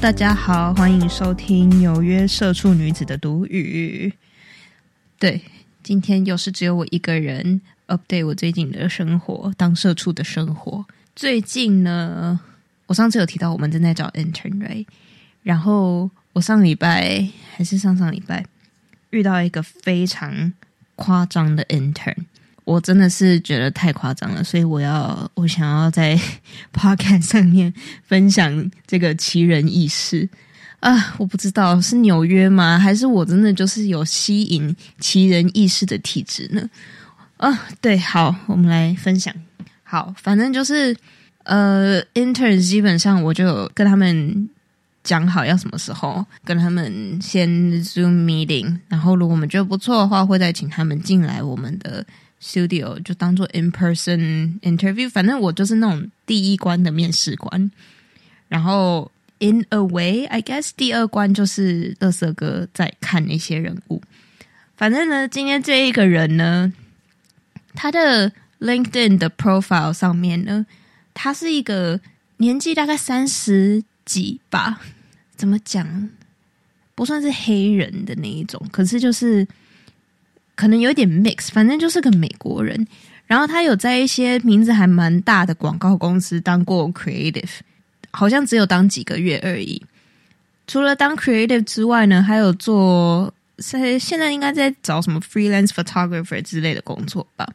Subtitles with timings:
[0.00, 4.12] 大家好，欢迎收听纽约社畜女子的独语。
[5.20, 5.40] 对，
[5.84, 10.84] 今天又是只有我一个人 update 我最近的生活，当社畜的生活。
[11.14, 12.38] 最近呢，
[12.86, 14.84] 我上次有提到我们正在找 intern，right？
[15.42, 18.44] 然后我上礼拜还是上上礼拜
[19.10, 20.52] 遇到一个非常
[20.96, 22.16] 夸张的 intern。
[22.64, 26.18] 我真的是觉得太夸张了，所以我要 我想要在
[26.72, 30.26] podcast 上面分享这个奇人异事
[30.80, 31.14] 啊！
[31.18, 36.68] 我不知道是纽约吗，还是我真的就是有吸引奇人异事的体质呢？
[37.36, 39.34] 啊，对，好，我们来分享。
[39.82, 40.96] 好，反正就是
[41.42, 44.48] 呃，interns 基本上我就跟他们
[45.02, 47.46] 讲好要什么时候跟他们先
[47.84, 52.04] zoom meeting，然后如果我们觉得不错的话，会再请他们进来我们的。
[52.44, 57.70] Studio 就当做 in person interview，反正我就是那种第一关的面试官。
[58.48, 64.02] 然后 in a way，I guess 第二关就是乐色哥在看那些人物。
[64.76, 66.70] 反正呢，今天这一个人呢，
[67.74, 68.30] 他的
[68.60, 70.66] LinkedIn 的 profile 上面呢，
[71.14, 71.98] 他是一个
[72.36, 74.82] 年纪大概三十几吧，
[75.34, 76.10] 怎么讲，
[76.94, 79.48] 不算是黑人的那一种，可是就是。
[80.54, 82.86] 可能有点 mix，反正就是个美国人。
[83.26, 87.48] 然后他有在一些名字还蛮大的广告公司当过 creative，
[88.10, 89.82] 好像只有当几个月而已。
[90.66, 97.48] 除了当 creative 之外呢，还有做在现在应该在找什么 freelance photographer 之类的工作吧。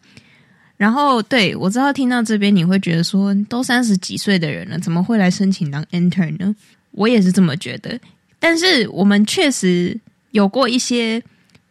[0.76, 6.56] 然后对我知道听到这边你会觉得说，都三十几岁的人了，怎么会来申请当 intern 呢？
[6.92, 8.00] 我也是这么觉得。
[8.40, 9.96] 但是我们确实
[10.32, 11.22] 有过一些。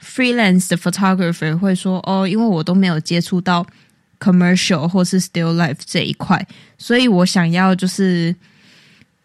[0.09, 3.65] Freelance 的 photographer 会说：“哦，因为我都没有接触到
[4.19, 6.45] commercial 或是 still life 这一块，
[6.79, 8.35] 所以我想要就是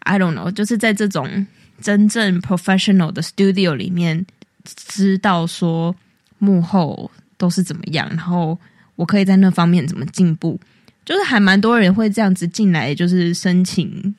[0.00, 1.46] I don't know，就是在这种
[1.80, 4.26] 真正 professional 的 studio 里面，
[4.64, 5.96] 知道说
[6.38, 8.58] 幕后都是怎么样，然后
[8.96, 10.60] 我可以在那方面怎么进步。
[11.04, 14.14] 就是还蛮多人会这样子进来，就是申请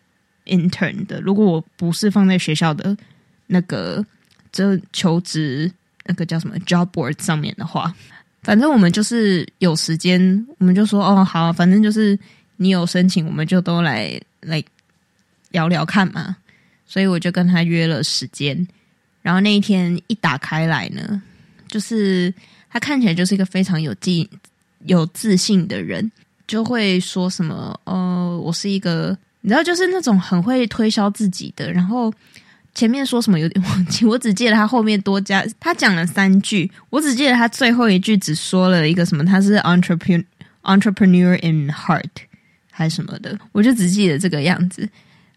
[0.46, 1.22] intern 的。
[1.22, 2.98] 如果我不是放在学校的
[3.48, 4.04] 那个
[4.52, 5.72] 这求职。”
[6.06, 7.94] 那个叫什么 job board 上面的话，
[8.44, 12.18] 反正我们就是有时间，我们就说哦好，反正就是
[12.58, 14.64] 你有申请，我们就都来来
[15.50, 16.38] 聊聊看嘛。
[16.86, 18.56] 所以我就跟他约了时间，
[19.24, 21.20] 然后那一天一打开来呢，
[21.68, 22.32] 就是
[22.70, 24.12] 他看起来就是一个非常有自
[24.86, 26.12] 有自信的人，
[26.46, 32.14] 就会说什么哦，我是一个，你知道，就是那种很会推销自己的，然后。
[32.76, 40.24] 前面说什么有点忘记， 我只记得他后面多加，他讲了三句，我只记得他最后一句只说了一个什么，他是 entrepreneur
[40.64, 42.04] entrepreneur in heart
[42.70, 44.88] 还是什么的，我就只记得这个样子。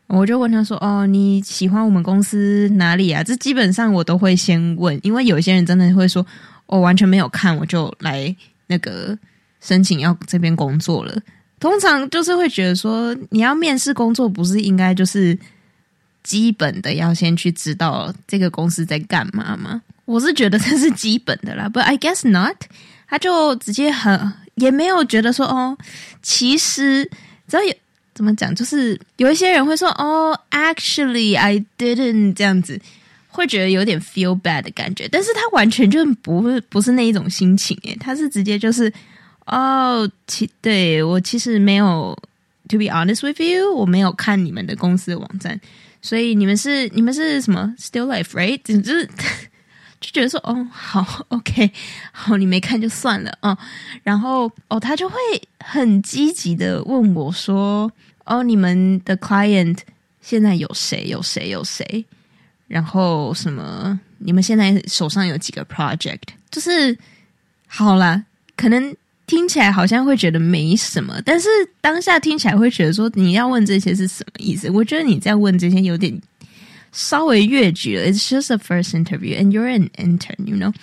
[0.09, 6.27] 我就问他说：“哦，你喜欢我们公司哪里啊？”这基本上我都会先问，因为有些人真的会说
[6.66, 8.34] ：“我完全没有看，我就来
[8.66, 9.16] 那个
[9.60, 11.15] 申请要这边工作了。”
[11.60, 15.38] 通常就是会觉得说，你要面试工作，不是应该就是。
[16.23, 19.81] 基本的要先去知道这个公司在干嘛吗？
[20.05, 22.56] 我是觉得这是基本的啦，But I guess not。
[23.11, 25.77] 他就直接很也没有觉得说哦，
[26.23, 27.03] 其实
[27.47, 27.75] 只要有
[28.15, 32.78] 怎么讲，就是有一些人会说哦，actually I didn't 这样子，
[33.28, 35.09] 会觉得有点 feel bad 的感觉。
[35.09, 38.93] 但是他完全就不不是那一种心情诶，他是直接就是
[39.47, 42.15] 哦，其对我其实没有
[42.69, 45.59] to be honest with you，我没有看你们的公司的网站。
[46.00, 48.60] 所以你们是你们是什么 still life right？
[48.62, 49.06] 就是
[50.00, 51.70] 就觉得说哦好 OK
[52.12, 53.56] 好你没看就算了哦，
[54.04, 55.16] 然后哦他就会
[55.59, 57.91] 很积极的问我说
[58.25, 59.78] 哦你们的 client
[60.20, 62.04] 现在有谁有谁有谁，
[62.69, 66.20] 然后什么你们现在手上有几个 project？
[66.50, 66.97] 就是
[67.66, 68.24] 好啦，
[68.56, 68.97] 可能。
[69.28, 71.48] 听起来好像会觉得没什么，但是
[71.80, 74.69] 当下听起来会觉得说你要问这些是什么意思？
[74.71, 76.21] 我觉得你在问这些有点
[76.91, 78.07] 稍微越矩了。
[78.07, 80.75] It's just a first interview, and you're an intern, you know.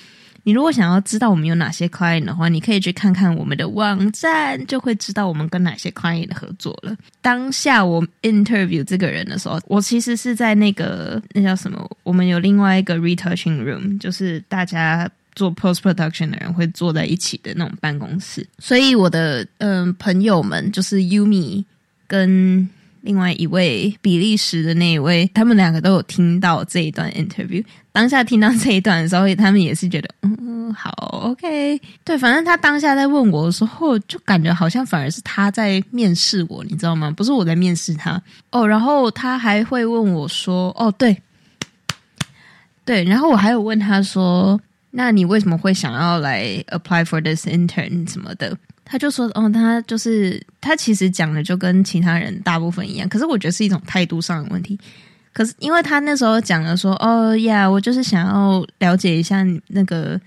[0.44, 6.96] 你如果想要知道我们有哪些 client 的话，你可以去看看我们的网站，就会知道我们跟哪些 client 合作了。
[7.20, 11.90] 当下我 interview 这个人的时候，我其实是在那个那叫什么？
[12.04, 15.10] 我们有另外一个 retouching room，就是大家。
[15.36, 21.64] 做 post production 的人会坐在一起的那种办公室，所以我的嗯朋友们就是 Umi
[22.08, 22.68] 跟
[23.02, 27.64] 另外一位比利时的那一位，他们两个都有听到这一段 interview。
[27.92, 30.92] 当下听到这一段的时候，他们也是觉得嗯好
[31.30, 37.10] ，OK，对，反正他当下在问我的时候，就感觉好像反而是他在面试我，你知道吗？
[37.12, 38.22] 不是我在面试他
[38.52, 38.68] 哦。
[38.68, 41.16] 然后他还会问我说：“哦，对，
[42.84, 44.60] 对。”然后我还有问他说
[44.96, 54.80] ：“那你为什么会想要来 apply for this intern 什么的？”他就说：“哦，他就是他其实讲的就跟其他人大部分一样，可是我觉得是一种态度上的问题。”
[55.34, 60.18] 可是，因为他那时候讲了说，哦呀，我就是想要了解一下那个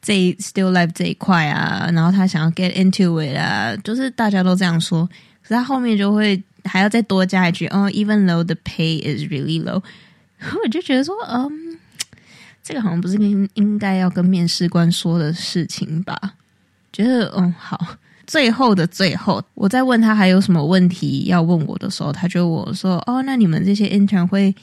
[0.00, 5.04] 这 still life 这一块啊，然后他想要 get into it 啊，就是大家都这样说。
[5.42, 9.82] 可是他后面就会还要再多加一句，哦，even though the pay is really low，
[10.62, 11.50] 我就觉得说，嗯，
[12.64, 16.18] 这个好像不是应应该要跟面试官说的事情吧？
[16.92, 17.78] 觉得，嗯，好。
[18.26, 24.54] 最后的最后，我在问他还有什么问题要问我的时候，他就我说：“哦，那你们这些 intern 会，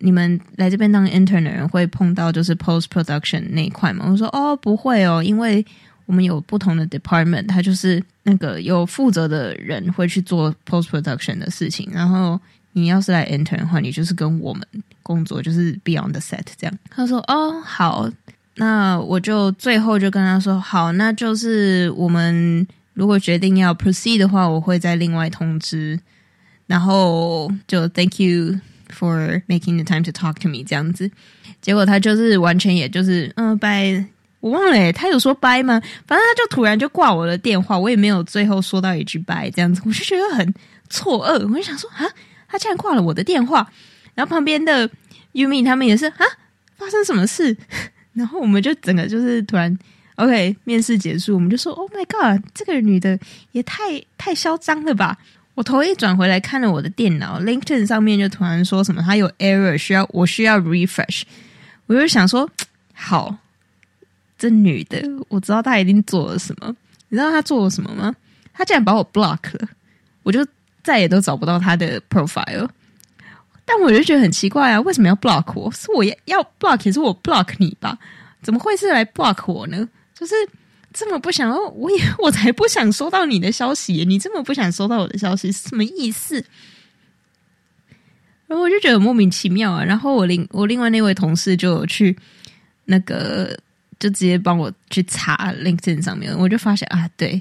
[0.00, 5.64] 你们来这边当 intern 的人会碰到就是 post production 那一块吗？”我说：“哦，不会哦，因为
[6.04, 11.88] 我们有不同的 department，他就是那个有负责的人会去做 post production 的事情。
[11.90, 12.38] 然后
[12.72, 14.66] 你要是来 intern 的话，你就是跟我们
[15.02, 18.10] 工作，就是 beyond the set 这样。”他说：“哦，好，
[18.56, 25.98] 那我就最后就跟他说：好，那就是我们。”如果决定要 proceed 的话，我会再另外通知。
[26.66, 28.60] 然后就 Thank you
[28.92, 31.10] for making the time to talk to me 这样子。
[31.62, 34.04] 结果他就是完全也就是嗯拜，
[34.40, 35.80] 我忘了他有说拜吗？
[36.06, 40.54] 反正他就突然就挂我的电话，我也没有最后说到一句拜这样子，我就觉得很
[40.90, 41.48] 错愕。
[41.48, 42.04] 我就想说啊，
[42.50, 43.70] 他竟然挂了我的电话。
[44.14, 44.90] 然后旁边的
[45.32, 46.26] Yumi 他们也是啊，
[46.76, 47.56] 发生什么事？
[48.12, 49.78] 然后我们就整个就是突然。
[50.16, 53.18] OK，面试结束，我们就说：“Oh my god，这个女的
[53.52, 53.78] 也太
[54.18, 55.16] 太嚣张了吧！”
[55.54, 61.22] 我头一转回来看了我的电脑，LinkedIn 上面就突然说什么，她有 error，需要我需要 refresh。
[61.86, 62.46] 我就想说
[62.92, 63.34] ：“好，
[64.36, 66.76] 这女的，我知道她一定做了什么。
[67.08, 68.14] 你知道她做了什么吗？
[68.52, 69.68] 她竟然把我 block 了，
[70.22, 70.46] 我就
[70.82, 72.68] 再也都找不到他的 profile。
[73.64, 75.70] 但我就觉得很奇怪啊，为什么要 block 我？
[75.70, 77.96] 是我要 block，也是我 block 你吧？
[78.42, 80.34] 怎么会是来 block 我呢？”就是
[80.92, 84.04] 这么不想，我也我才不想收到你的消息。
[84.04, 86.44] 你这么不想收到我的消息，是什么意思？
[88.48, 89.84] 然后我就觉得莫名其妙啊。
[89.84, 92.16] 然后我另我另外那位同事就去
[92.86, 93.56] 那个，
[94.00, 97.40] 就直接帮我去查 LinkedIn 上面，我就发现啊，对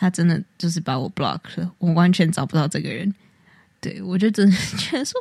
[0.00, 3.14] 他真的就是把我 block 了，我完全找不到这个人。
[3.82, 5.20] 对我就真的 觉得说，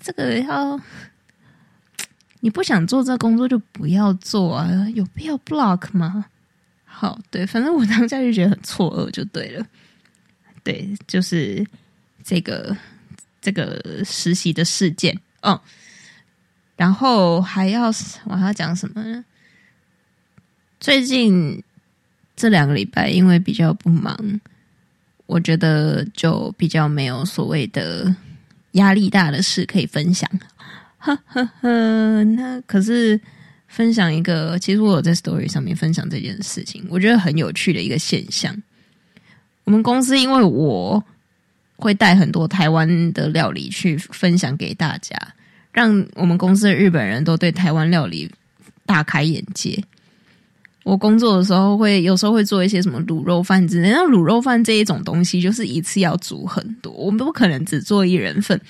[0.00, 0.80] 这个要。
[2.40, 6.26] 你不想做这工作就不要做啊，有必要 block 吗？
[6.84, 9.66] 好，对，反正我当下就觉得很错愕，就对了。
[10.62, 11.66] 对，就是
[12.22, 12.76] 这个
[13.40, 15.58] 这个实习的事件，嗯，
[16.76, 17.86] 然后还要
[18.26, 19.24] 我还要讲什么呢？
[20.78, 21.64] 最近
[22.36, 24.14] 这两个礼拜因为比较不忙，
[25.24, 28.14] 我觉得就比较没有所谓的
[28.72, 30.30] 压力大的事可以分享。
[30.98, 33.18] 呵呵呵，那可是
[33.68, 38.54] 分享一个，其实我有在 story 上面分享这件事情，我觉得很有趣的一个现象。
[39.64, 41.02] 我们公司因为我
[41.76, 45.16] 会带很多台湾的料理去分享给大家，
[45.72, 48.30] 让我们公司的日本人都对台湾料理
[48.84, 49.82] 大开眼界。
[50.86, 58.60] 我工作的时候会有时候会做一些什么卤肉饭之类，那卤肉饭这一种东西就是一次要煮很多，我们不可能只做一人份。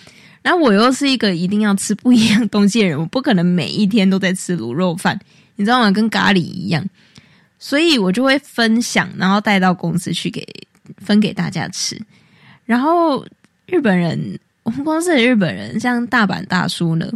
[0.43, 5.21] 那我又是一个一定要吃不一样东西的人，我不可能每一天都在吃卤肉饭，
[5.57, 5.91] 你知道吗？
[5.91, 6.83] 跟咖喱一样，
[7.59, 10.43] 所以我就会分享，然后带到公司去给
[10.97, 12.01] 分给大家吃。
[12.65, 13.27] 然后
[13.67, 17.13] 日本人，我们公司的日本人，像大阪大叔呢，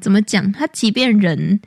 [0.00, 0.50] 怎么讲？
[0.50, 1.60] 他即便人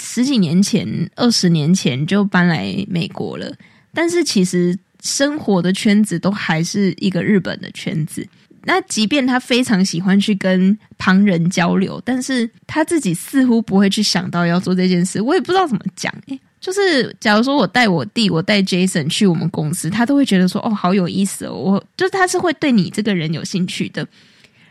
[0.00, 3.52] 十几年前、二十年前就搬来美国了，
[3.92, 8.26] 但是其实生活的圈子都还是一个日本的圈子。
[8.64, 15.20] 那即便他非常喜欢去跟旁人交流，但是他自己似乎不会去想到要做这件事。
[15.22, 21.54] 我也不知道怎么讲诶，就是假如说我带我弟，我带 Jason 去我们公司，他都会觉得说哦，好有意思哦。
[21.54, 24.06] 我就是他是会对你这个人有兴趣的，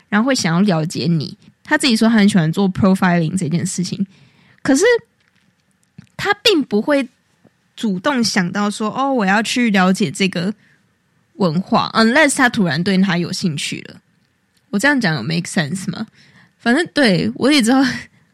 [0.08, 1.36] 然后会想要了解你。
[1.64, 4.06] 他自己说他很喜欢做 profiling 这件事情，
[4.62, 4.84] 可是
[6.18, 7.08] 他并不会
[7.74, 10.52] 主动想到说哦，我要去了解这个。
[11.38, 13.94] 文化，unless 他突然对他有兴趣了，
[14.70, 16.04] 我这样讲有 make sense 吗？
[16.58, 17.80] 反正对我也知道，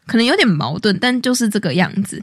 [0.07, 2.19] 可能有点矛盾，但就是这个样子。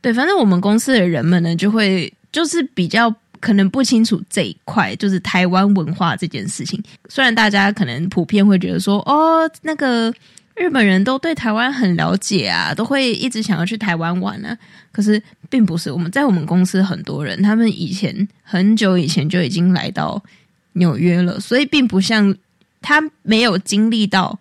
[0.00, 6.82] 对，反正我们公司的人们呢，就会就是比较可能不清楚这一块，就是台湾文化这件事情。
[7.10, 10.10] 虽然大家可能普遍会觉得说，哦，那个
[10.58, 14.56] 日本人都对台湾很了解啊，都会一直想要去台湾玩啊。
[14.90, 20.22] 可是并不是我们在我们公司很多人，他们以前很久以前就已经来到
[20.72, 22.34] 纽约了，所以并不像
[22.82, 24.38] 他没有经历到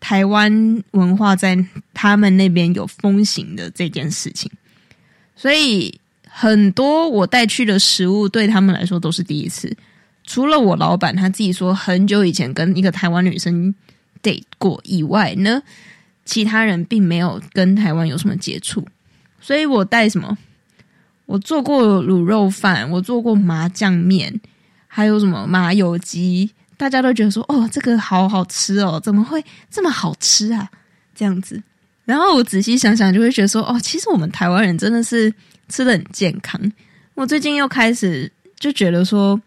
[0.00, 1.56] 台湾文化在
[1.94, 4.50] 他们那边有风行的这件事情，
[5.36, 9.76] 所以很多我带去的食物对他们来说都是第一次。
[10.24, 13.74] 除了我老板他自己说很久以前跟一个台湾女生
[14.22, 15.62] date 过以外呢，
[16.24, 18.86] 其他人并没有跟台湾有什么接触，
[19.40, 20.36] 所以我带什么？
[21.26, 24.40] 我做过卤肉饭，我做过麻酱面，
[24.86, 30.68] 还有什么麻油鸡，大家都觉得说哦，这个好好吃哦，怎么会这么好吃啊？
[31.14, 31.62] 这样子，
[32.04, 35.32] 然后我仔细想想，就会觉得说哦，其实我们台湾人真的是
[35.68, 36.60] 吃的很健康。
[37.14, 39.40] 我最近又开始就觉得说。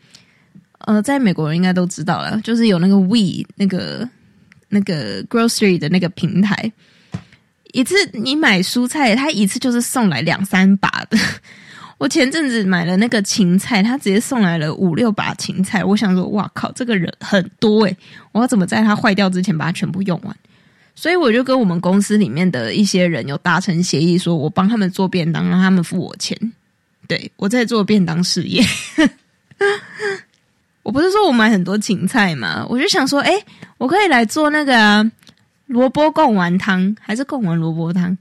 [0.86, 4.06] 呃，在美国人应该都知道了，就是有那个 We 那个
[4.74, 6.72] 那个 grocery 的那个平台，
[7.72, 11.18] 一次你买蔬菜，他一次就是送来两三把的。
[12.00, 15.84] 我前阵子买了那个芹菜，他直接送来了五六把芹菜。
[15.84, 17.96] 我想说，哇靠，这个人很多诶，
[18.34, 20.36] 我要怎么在它坏掉之前把它全部用完？
[20.96, 26.38] 所以我就跟我们公司里面的一些人有达成协议，说我帮他们做便当，让他们付我钱。
[27.08, 28.64] 对我在做便当事业。
[30.84, 33.32] 我不是说我买很多芹菜嘛，我就想说，哎，
[33.78, 35.10] 我可以来做那个
[35.68, 38.18] 萝卜贡丸汤，还是贡丸萝卜汤？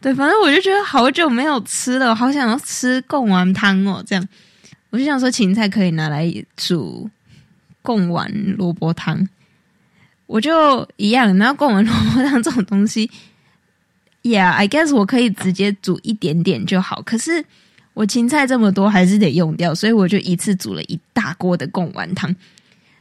[0.00, 4.02] 对，反正我就觉得好久没有吃了，好想要吃贡丸汤哦。
[4.06, 4.28] 这样，
[4.90, 7.08] 我就想说芹菜可以拿来煮
[7.82, 9.28] 贡丸萝卜汤，
[10.26, 11.36] 我就一样。
[11.38, 13.10] 然后贡丸萝卜汤这种东西
[14.22, 17.02] ，Yeah，I guess 我可以直接煮一点点就好。
[17.02, 17.44] 可是。
[17.94, 22.32] 我芹菜这么多，还是得用掉，所以我就一次煮了一大锅的贡丸汤，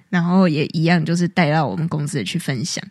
[0.09, 2.83] 然后也一样，就是带到我们公司去分享。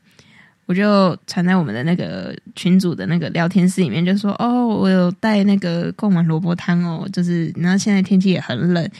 [0.66, 8.90] 我就传在我们的那个群组的那个聊天室里面，就说：“哦，我有带那个贡丸萝卜汤哦，就是然后现在天气也很冷，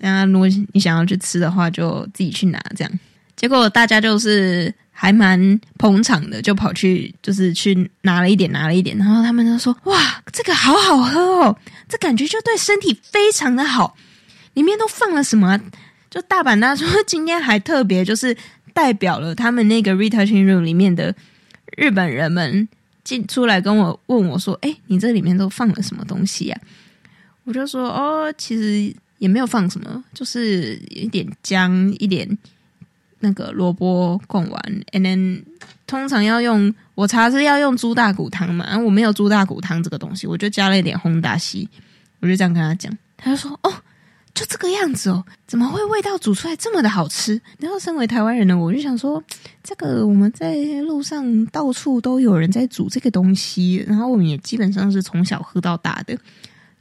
[0.00, 3.00] 那如果你想要去吃的话，就自己去拿。”这样，
[3.34, 4.74] 结果大家就是。
[4.98, 13.94] 还蛮捧场的，就跑去就是去拿了一点，拿了一点，然后他们就说：“哇，这个好好喝哦，这感觉就对身体非常的好。”
[14.56, 15.60] 里面都放了什么？
[16.16, 18.34] 就大阪大说今天还特别就是
[18.72, 21.14] 代表了他们那个 retouching room 里面的
[21.76, 22.66] 日本人们
[23.04, 26.58] 进出来跟我问我说：“哎，你这里面都放了什么东西呀？”
[27.44, 32.26] 我就说：“哦，其实也没有放什么，就是一点姜，一点。”
[33.20, 35.42] 那个萝卜贡丸，and then
[35.86, 41.68] 通常要用我查是要用猪大骨汤嘛，我没有猪大骨汤这个东西，我就加了一点烘达西，
[42.20, 43.72] 我就这样跟他讲，他就说哦，
[44.36, 47.40] 就这个样子哦，怎么会味道煮出来这么的好吃？
[47.58, 49.20] 然后身为台湾人呢，我就想说，
[49.64, 56.14] 这个我们在路上到处都有人在煮这个东西，然后我们也基本上是从小喝到大的，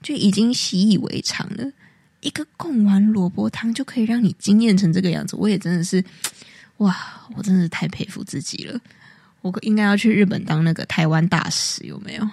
[0.02, 1.72] 就已经习以为常了。
[2.20, 6.04] 一个贡丸萝卜汤就可以让你惊艳成这个样子，我也真的是，
[6.78, 6.94] 哇！
[7.38, 8.78] 我真的是太佩服自己了。
[9.42, 12.30] 我应该要去日本当那个台湾大使，有没有？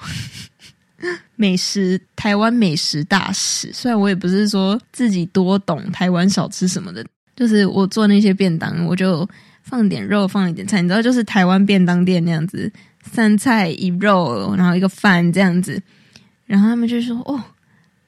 [1.36, 3.72] 美食台湾美食大使。
[3.72, 7.04] 虽然我也不是说自己多懂台湾少吃什么的，
[7.36, 9.28] 就是我做那些便当，我就
[9.62, 12.72] 放点肉，放一点菜，你知道，就是台湾便当店那样子，
[13.10, 15.82] 三菜一肉，然后一个饭这样子。
[16.46, 17.42] 然后他们就说：“哦。”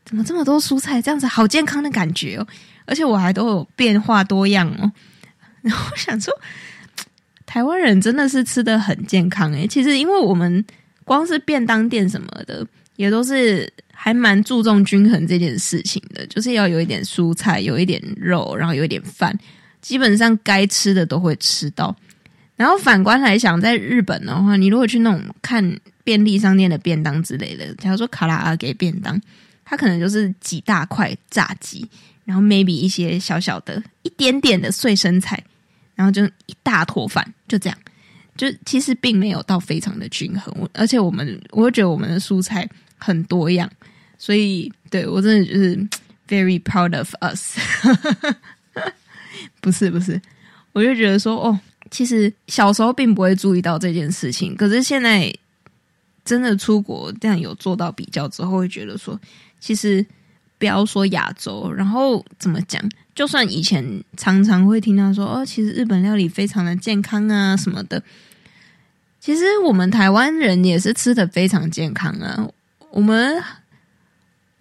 [0.06, 1.00] 怎么这么多蔬菜？
[1.00, 2.46] 这样子好健康的感觉哦！
[2.84, 4.92] 而且我还都有变化多样哦。
[5.62, 6.30] 然后我想说，
[7.46, 9.66] 台湾人真的是吃的很健康诶。
[9.66, 10.62] 其实，因为我们
[11.04, 19.36] 光是便当店什么的，也都是还蛮注重均衡这件事情的，就是要有一点蔬菜，有一点肉，然后有一点饭，
[19.80, 21.94] 基本上该吃的都会吃到。
[22.56, 29.20] 然后反观来想，在日本的话，你如果去那种看便利商店的便当之类的，假如说卡拉阿给便当。
[29.66, 31.88] 它可能就是几大块炸鸡，
[32.26, 35.42] 然后 maybe 一些小小的、一点点的碎生菜，
[35.94, 37.78] 然后就一大坨饭，就这样。
[38.36, 43.70] 就其实并没有到非常的均衡，而且我们我会觉得我们的蔬菜很多样，
[44.18, 45.76] 所以对我真的就是
[46.28, 47.58] very proud of us。
[49.60, 50.20] 不是不是，
[50.72, 51.58] 我就觉得说哦，
[51.90, 55.32] 其实小时候并不会注意到这件事情，可是现在
[56.24, 59.18] 真的出国这样有做到比较之后，会觉得说。
[59.60, 60.04] 其实
[60.58, 62.82] 不要说亚洲，然后怎么讲？
[63.14, 68.02] 就算以前常常会听到说哦，其实日本料理非常的健康啊什么的。
[69.20, 72.46] 其实我们台湾人也是吃的非常健康啊。
[72.94, 73.42] 我们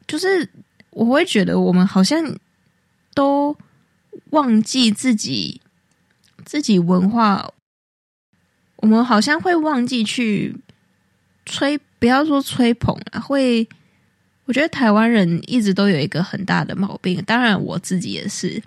[0.07, 0.49] 就是
[0.89, 2.35] 我会觉得我们好像
[3.13, 3.55] 都
[4.31, 5.61] 忘记自己
[6.43, 7.51] 自己文化。
[8.77, 10.55] 我们好像会忘记去
[11.45, 13.69] 吹，不要说吹捧啊，会。
[14.45, 18.61] 我觉得台湾人一直都有一个很大的毛病，当然我自己也是，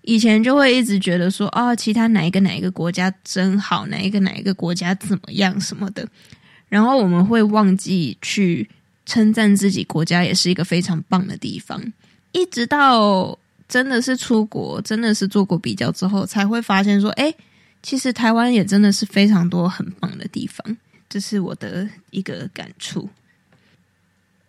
[0.00, 6.08] 以前就会一直觉得说啊，其他哪一个哪一个国家真好，哪一个哪一个国家怎么样什么的，
[6.68, 8.68] 然后我们会忘记去
[9.04, 11.92] 称赞自己国家也是一个非常棒的地方，
[12.32, 17.34] 一直到真的是出国，真的是做过比较之后，才会发现说，哎，
[17.82, 20.76] 其实台湾也真的是非常多很棒的地方，
[21.08, 23.08] 这是我的一个感触。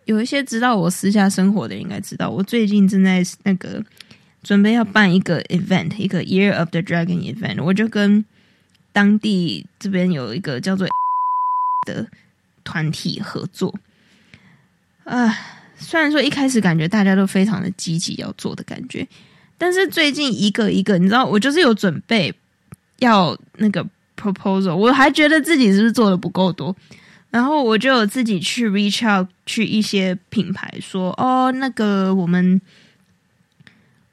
[0.04, 3.82] 有一些知道我私下生活的应该知道，我最近正在那个
[4.42, 7.64] 准备要办一个 event，一个 Year of the Dragon event。
[7.64, 8.24] 我就跟
[8.92, 10.86] 当地这边有一个叫做
[11.88, 12.06] 的
[12.62, 13.74] 团体合作。
[15.04, 15.38] 啊，
[15.78, 19.06] 虽然说一开始感觉大家都非常的积极要做的感觉，
[19.56, 22.34] 但是最近一个一个，你知道，我就是有准备
[22.98, 26.74] 要那个 proposal，我还觉得自己是不是做的不够多。
[27.30, 32.60] 然后我就自己去 reach out 去一些品牌说哦，那个我们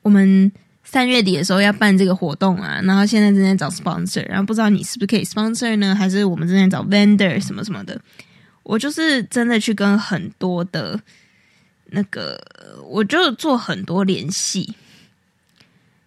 [0.02, 0.52] 我们
[0.84, 5.94] 三月底的时候要办这个活动啊，然后现在正在找 sponsor，然后不知道你是不是可以 sponsor 呢？
[5.94, 8.02] 还是我们正在找 vendor 什么什么的？
[8.72, 10.98] 我就是真的去跟很多的
[11.88, 12.40] 那个，
[12.90, 14.74] 我就做很多联系，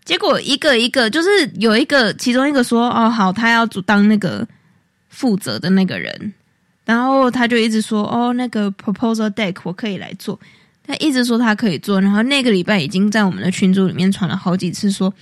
[0.02, 4.48] 结果一个一个就是有一个其中一个说哦好，他要当那个
[5.10, 6.32] 负责的那个人。
[6.86, 10.38] 然后他就一直说：“哦，那个 proposal deck 我可以来做。”
[10.86, 11.98] 他一直说他可以做。
[11.98, 15.12] 然后那个礼拜已经在我们的群组里面传了好几次说：“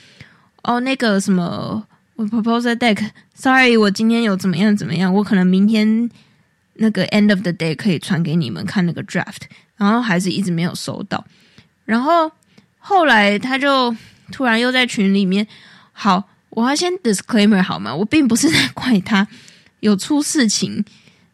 [0.62, 1.84] 哦，那个什么，
[2.16, 6.11] 我 proposal deck，sorry，我今天有怎么样怎么样，我可能明天
[6.75, 9.43] 那个 end of the day 可以传给你们看那个 draft。”
[9.76, 11.25] 然后还是一直没有收到。
[11.85, 12.31] 然后
[12.79, 13.95] 后来他就
[14.31, 15.47] 突然又在群里面，
[15.93, 17.95] 好，我要先 disclaimer 好吗？
[17.95, 19.26] 我并不是在怪他
[19.81, 20.85] 有出事情。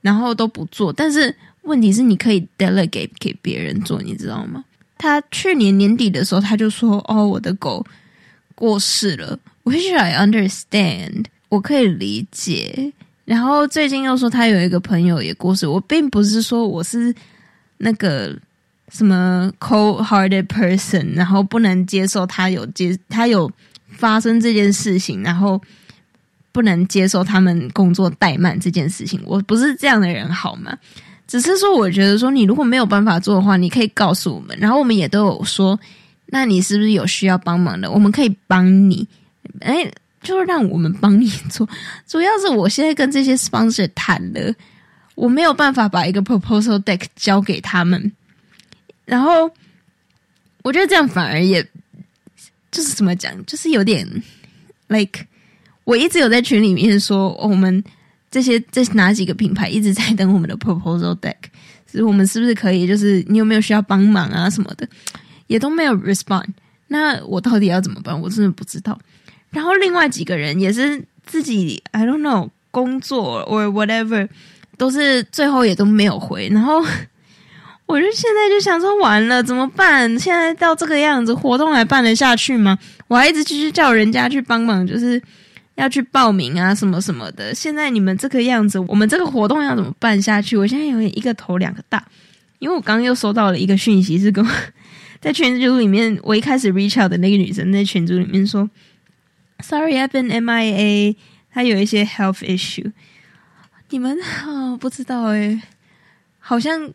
[0.00, 4.64] 然后都不做，但是问题是你可以 delegate 给别人做，你知道吗？
[4.96, 7.84] 他去年年底的时候，他就说：“哦，我的狗
[8.54, 12.92] 过世了。” Which I understand，我可以理解。
[13.28, 17.14] 然后最近又说他有一个朋友也过世，我并不是说我是
[17.76, 18.34] 那个
[18.88, 23.50] 什么 cold-hearted person，然后不能接受他有接他有
[23.90, 25.60] 发生这件事情，然后。
[26.50, 30.76] 不能接受他们工作怠慢这件事情，我不是这样的人，好吗？
[31.24, 35.78] 只是说，我觉得说，你如果没有办法做的话，你可以告诉我们，然后我们也都有说，
[36.26, 37.88] 那你是不是有需要帮忙的？
[37.88, 39.06] 我们可以帮你，
[39.60, 39.88] 哎，
[40.22, 41.68] 就让我们帮你做。
[42.06, 44.54] 主要是我现在跟这些 sponsor 谈了，
[45.14, 48.12] 我没有办法把一个 proposal deck 交给他们，
[49.04, 49.50] 然后
[50.62, 51.62] 我觉得这样反而也
[52.70, 54.06] 就是怎么讲，就是有点
[54.88, 55.26] like。
[55.84, 57.82] 我一直有在群里面说，我们
[58.30, 61.34] 这些这哪几个品牌一直在等我们的 proposal deck，
[61.90, 62.86] 是我们是不是可以？
[62.86, 64.86] 就是你有没有需要帮忙啊什么的，
[65.46, 66.44] 也都没有 respond。
[66.88, 68.20] 那我到底要怎么办？
[68.20, 69.00] 我真的不知道。
[69.50, 74.28] 然后另外几个人也是自己 I don't know 工作 or whatever，
[74.76, 76.48] 都是最后也都没有回。
[76.52, 76.84] 然后
[77.86, 80.18] 我就现在就想说，完了怎么办？
[80.18, 82.78] 现在到这个样子，活动还办得下去吗？
[83.06, 85.20] 我还一直继续叫人家去帮忙，就是。
[85.78, 87.54] 要去报名啊，什么什么的。
[87.54, 90.56] 现在你们这个样子，我们这个活动要怎么办下去？
[90.56, 92.04] 我现在有一个头两个大，
[92.58, 94.44] 因为我刚刚又收到了一个讯息，是跟
[95.22, 98.68] 在群组里面，我一开始 reach out 的那个女生在群组里面说
[99.60, 101.16] ：“Sorry，I've been MIA，
[101.50, 102.92] 她有一些 health issue。”
[103.90, 105.62] 你们啊，不知道诶，
[106.38, 106.92] 好像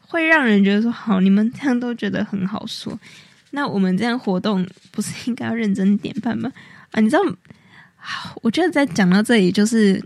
[0.00, 2.98] 会让人觉得说好，你们这样都觉得很好说。
[3.50, 6.52] 那我们这样活动不是应该要认真点办吗？
[6.92, 7.22] 啊，你知道？
[8.42, 10.02] 我觉得在讲到这里，就是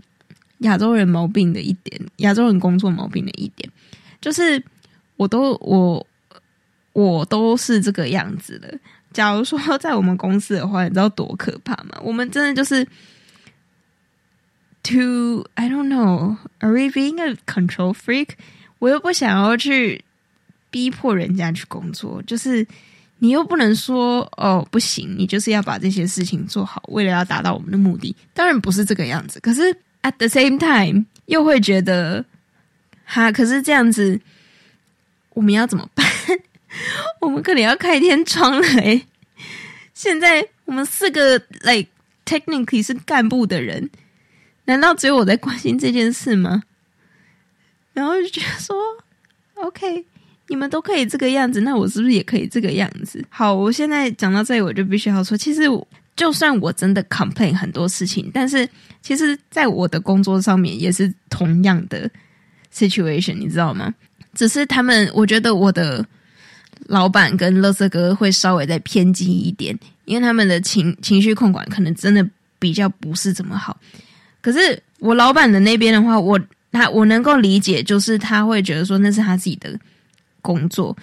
[0.59, 3.69] 亚洲人毛病的一点，亚洲人工作毛病的一点，
[4.21, 4.61] 就是
[5.17, 6.05] 我都我
[6.93, 8.77] 我都是这个样子的。
[9.13, 11.99] 假如说在我们公司的话，你知道多可怕吗？
[12.01, 12.85] 我们真的就是
[14.83, 18.29] to I don't know are we being a control freak？
[18.79, 20.03] 我又不想要去
[20.69, 22.67] 逼迫人家去工作，就是。
[23.21, 28.15] 你又不能说哦不行，你就是要把这些事情做好，为了要达到我们的目的。
[28.33, 29.61] 当然不是这个样子，可是
[30.03, 32.23] at the same time 又会觉得，
[33.03, 34.17] 哈，可是这样子
[35.31, 36.08] 我们要怎么办？
[37.21, 39.05] 我们可能要开天窗了诶。
[39.93, 41.89] 现在我们四个 like
[42.25, 43.89] technically 是干部的人，
[44.65, 46.63] 难道只有我在关心这件事吗？
[47.93, 48.75] 然后就觉得说
[49.55, 50.05] ，OK。
[50.51, 53.23] 你们都可以这个样子，那我是不是也可以这个样子？
[53.29, 55.65] 好，我现在讲到这里，我就必须要说，其实
[56.15, 58.67] 就算我真的 complain 很多事情，但是
[58.99, 62.09] 其实在我的工作上面也是同样的
[62.73, 63.93] situation，你知道吗？
[64.33, 66.03] 只是他们，我觉得我的
[66.89, 72.27] 老板跟乐色哥会稍微再偏激一点，因为他们的情情绪控管可能真的
[72.59, 73.79] 比较不是怎么好。
[74.41, 76.39] 可是我老板的那边的话，我
[76.71, 79.79] 他我能够理解，就是他会觉得说那是他自己的
[80.41, 80.95] 工作，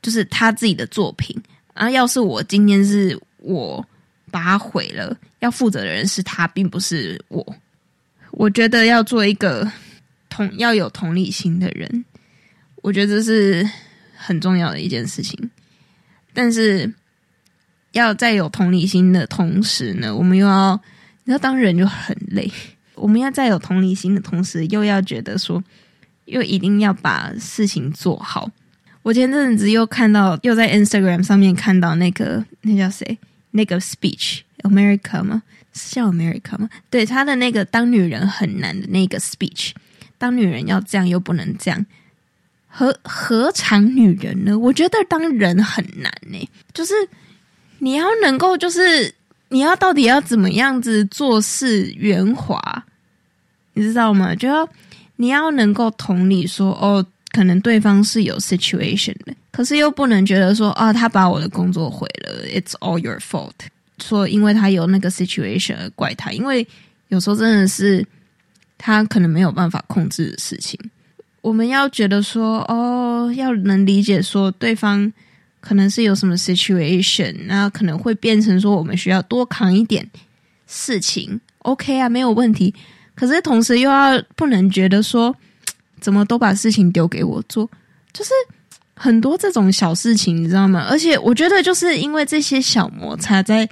[0.00, 1.36] 就是他自己的作品。
[1.74, 1.90] 啊！
[1.90, 3.84] 要是我今天是我
[4.30, 7.44] 把它毁了，要负责的人是他，并不是我。
[8.30, 9.68] 我觉得要做一个
[10.30, 12.04] 同要有同理心的人，
[12.76, 13.68] 我觉得这是
[14.16, 15.50] 很重要的一件事情。
[16.32, 16.92] 但是
[17.92, 20.80] 要在有同理心的同时呢，我们又要
[21.24, 22.50] 你要当人就很累。
[22.94, 25.62] 我们要在有同理心的同时，又要觉得说，
[26.26, 28.50] 又一定要把事情做好。
[29.02, 33.18] 我前阵子又看到，又在 Instagram 上面看到那个那叫谁？
[33.50, 35.42] 那个 speech America 吗？
[35.72, 36.70] 是叫 America 吗？
[36.88, 39.72] 对，他的那个当女人很难的那个 speech，
[40.16, 41.84] 当女人要这样又不能这样，
[42.76, 44.58] 何何尝女人呢？
[44.58, 46.92] 我觉得当人很难呢，就是
[47.78, 49.14] 你要能够，就是
[49.48, 52.84] 你要到底要怎么样子做事圆滑，
[53.74, 54.34] 你知道吗？
[54.34, 54.68] 就要
[55.16, 57.04] 你要能够同理说哦。
[57.34, 63.50] 可能对方是有 situation 的，可是又不能觉得说啊，他把我的工作毁了，it's all your fault。
[63.98, 66.64] 说因为他有那个 situation 而怪他，因为
[67.08, 68.06] 有时候真的是
[68.78, 70.78] 他可能没有办法控制的事情。
[71.44, 75.12] 我们要觉得说哦，要能理解说对方
[75.60, 80.08] 可能是有什么 situation，那可能会变成说我们需要多扛一点
[80.66, 82.74] 事情，OK 啊，没有问题。
[83.14, 85.34] 可是同时又要不能觉得说。
[86.00, 87.70] 怎么都把事情丢给我做，
[88.12, 88.30] 就是
[88.94, 90.86] 很多这种小事情，你知道吗？
[90.86, 93.66] 而且我觉得，就是因为这些小摩擦，在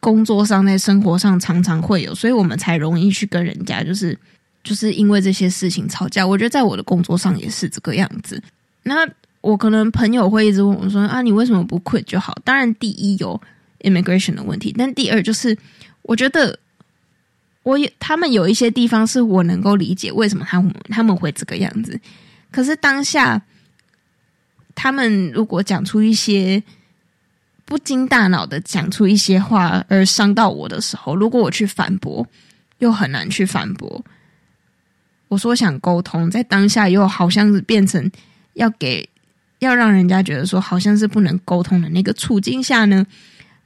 [0.00, 4.18] 工作上、在生活上常常会有，所以我们才容易去跟人家，就是
[4.64, 6.26] 就是因为这些事情吵架。
[6.26, 8.42] 我觉得在我的工作上也是这个样子。
[8.82, 9.06] 那
[9.40, 13.40] 我可能朋友会一直问我说：“啊，你为什么不 quit 就好？”当然，第一有
[13.82, 15.56] immigration 的问题，但第二就是
[16.02, 16.58] 我觉得。
[17.64, 21.98] 我有他们有一些地方是我能够理解为什么他们他们会这个样子，
[22.50, 23.40] 可是当下
[24.74, 26.62] 他们如果讲出一些
[27.64, 32.26] 不经大脑的讲出一些话而伤到我的时候，如果我去反驳，
[32.80, 34.04] 又很难去反驳。
[35.28, 38.10] 我说想沟通，在当下又好像是变成
[38.54, 39.08] 要给
[39.58, 43.06] 要让人家觉得说好像是不能沟通的那个处境下呢，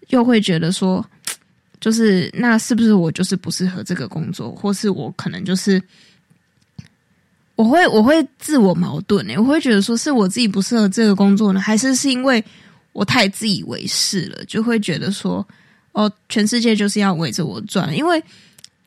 [0.09, 1.05] 又会觉得说。
[1.81, 5.81] 就是那是不是我就是不适合这个工作，或是我可能就是
[7.55, 9.37] 我会我会自我矛盾呢？
[9.39, 12.45] 我会觉得说是我自己不适合这个工作呢，还是是因为
[12.93, 14.45] 我太自以为是了？
[14.47, 15.47] 就会觉得说
[15.93, 18.21] 哦，全世界就是要围着我转，因为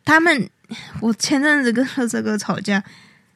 [0.04, 0.50] 他们
[1.02, 2.84] 我前阵子跟这个吵架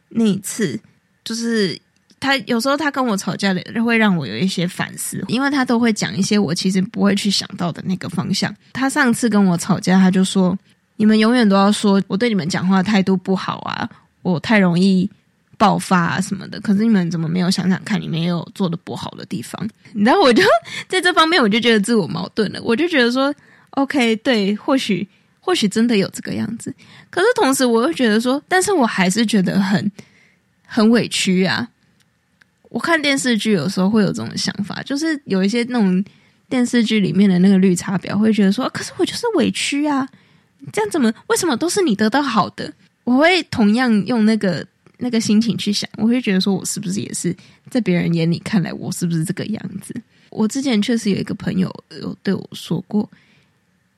[0.09, 0.79] 那一次
[1.23, 1.79] 就是。
[2.17, 8.51] 他有时候他跟我吵架的，会让我有一些反思，因为他都会讲一些我其实不会去想到的那个方向。
[8.73, 10.57] 他上次跟我吵架，他就说
[10.95, 13.87] ：“你们永远都要说我对你们讲话态度不好啊，
[14.23, 15.07] 我太容易
[15.55, 16.59] 爆发啊什么的。
[16.61, 19.69] 可是你们怎么没有想想看，你们也有做的不好的地方？
[19.93, 20.41] 然后我就
[20.87, 22.59] 在这方面，我就觉得自我矛盾了。
[22.63, 23.31] 我就觉得说
[23.71, 25.07] ，OK，对，或许
[25.45, 26.73] 或许真的有这个样子。
[27.11, 29.91] 可是同时，我又觉得说，但是我还是觉得很
[30.65, 31.69] 很委屈啊。”
[32.69, 36.03] 我看电视剧有时候会有这种想法，就是有一些那种
[36.49, 40.09] 电视剧里面的那个绿茶婊，会觉得说：“可是我就是委屈啊，
[40.73, 42.73] 这样怎么为什么都是你得到好的？”
[43.05, 44.65] 我会同样用那个
[44.97, 47.33] 那个心情去想，我会觉得说我是不是也是
[47.69, 49.93] 在别人眼里看来我是不是这个样子？
[50.31, 53.09] 我之前确实有一个朋友有对我说过，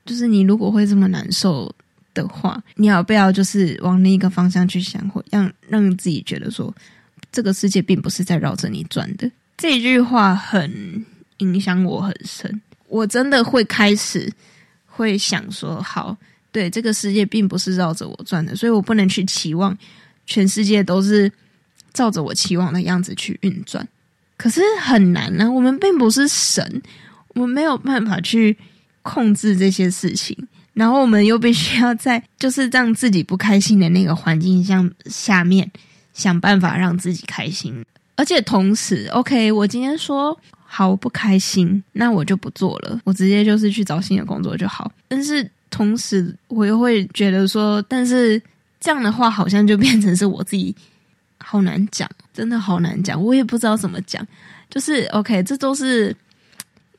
[0.08, 1.72] 就是你如果会这么难受
[2.14, 6.74] 的话，你要不要就是往另一个方向去想，或让让自己觉得说。
[7.30, 11.04] 这个世界并不是在绕着你转的，这句话很
[11.38, 12.62] 影响我很深。
[12.86, 14.32] 我真的会开始
[14.86, 16.16] 会想说：好，
[16.50, 19.76] 对，这个世界并不是绕着我转的，所以我不能去期望
[20.24, 21.30] 全世界都是
[21.92, 23.86] 照着我期望的样子去运转。
[24.38, 26.82] 可是很难呢，我们并不是神，
[27.34, 28.56] 我们没有办法去
[29.08, 30.36] 控制这些事情，
[30.74, 35.70] 然后我们又必须要在 就是让自己不开心的那个环境下下面。
[36.14, 37.84] 想办法让自己开心，
[38.16, 44.90] 而且同时，OK，我今天说好不开心，那我就不做了，我直接就是去找新的工作就好。
[45.06, 48.42] 但是同时，我又会觉得说，但是
[48.80, 50.74] 这样的话，好像就变成是我自己
[51.38, 54.26] 好难讲，真的好难讲，我也不知道怎么讲。
[54.68, 56.12] 就是 OK，这都是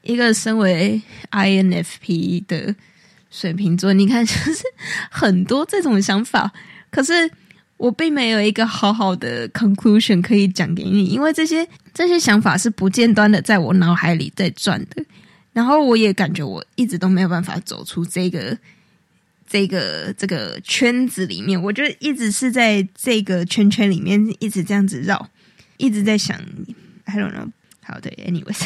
[0.01, 2.75] 一个身为 INFP 的
[3.29, 4.63] 水瓶座，你看，就是
[5.11, 6.51] 很多这种想法，
[6.89, 7.29] 可是
[7.77, 15.03] 我并没有一个好好的 conclusion 可以讲给你，因为这些这些想法是不间断的在我脑海里在转的，
[15.53, 18.57] 然后我也感觉我一直都没有办法走出这个
[19.47, 25.29] 这个这个圈子里面，我就一直是在这个圈圈里面一直这样子绕，
[25.77, 26.39] 一直在想
[27.05, 27.49] ，I don't know，
[27.83, 28.61] 好对，anyways。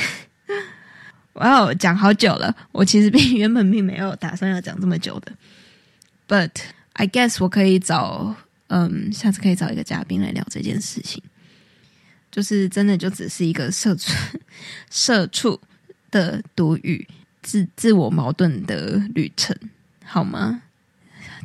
[1.44, 2.56] 哦，讲好久了。
[2.72, 5.34] 我其实并原本并没有打算要讲这么久的
[6.28, 6.52] ，But
[6.94, 8.36] I guess 我可以找，
[8.68, 11.22] 嗯，下次可以找一个嘉宾来聊这件事情。
[12.32, 14.12] 就是真的就只是一个社畜、
[14.90, 15.60] 社畜
[16.10, 17.08] 的独语、
[17.42, 19.56] 自自我矛盾的旅程，
[20.06, 20.64] 好吗？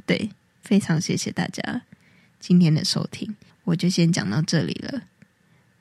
[0.06, 0.30] 对，
[0.62, 1.82] 非常谢谢大家
[2.38, 3.34] 今天的收听，
[3.64, 5.02] 我就先讲到这里了。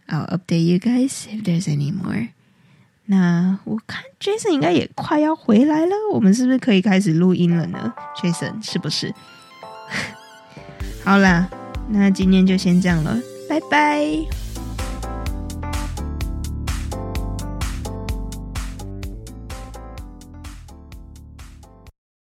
[0.07, 2.29] I'll update you guys if there's any more.
[3.09, 9.13] 那我看 Jason 应该也快要回来了，我们是不是可以开始录音了呢？Jason 是不是？
[11.03, 11.49] 好啦，
[11.89, 13.17] 那今天就先这样了，
[13.47, 14.46] 拜拜。